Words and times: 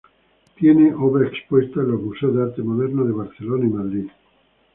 Tiene 0.55 0.91
obra 0.95 1.27
expuesta 1.27 1.81
en 1.81 1.91
los 1.91 2.01
museos 2.01 2.35
de 2.35 2.41
arte 2.41 2.63
moderno 2.63 3.03
de 3.05 3.11
Barcelona 3.11 3.65
y 3.67 3.69
Madrid. 3.69 4.09